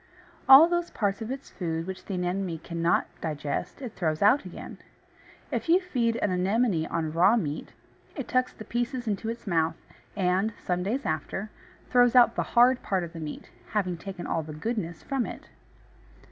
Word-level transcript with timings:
All 0.49 0.67
those 0.67 0.89
parts 0.89 1.21
of 1.21 1.29
its 1.29 1.51
food 1.51 1.85
which 1.85 2.05
the 2.05 2.15
Anemone 2.15 2.57
cannot 2.57 3.05
digest, 3.21 3.83
it 3.83 3.93
throws 3.93 4.23
out 4.23 4.45
again. 4.45 4.79
If 5.51 5.69
you 5.69 5.79
feed 5.79 6.15
an 6.17 6.31
Anemone 6.31 6.87
on 6.87 7.11
raw 7.13 7.35
meat, 7.37 7.73
it 8.15 8.27
tucks 8.27 8.51
the 8.51 8.65
pieces 8.65 9.07
into 9.07 9.29
its 9.29 9.45
mouth, 9.45 9.75
and, 10.15 10.53
some 10.57 10.81
days 10.81 11.05
after, 11.05 11.51
throws 11.91 12.15
out 12.15 12.33
the 12.35 12.41
hard 12.57 12.81
part 12.81 13.03
of 13.03 13.13
the 13.13 13.19
meat, 13.19 13.51
having 13.73 13.95
taken 13.95 14.25
all 14.25 14.41
the 14.41 14.53
"goodness" 14.55 15.03
from 15.03 15.27
it. 15.27 15.49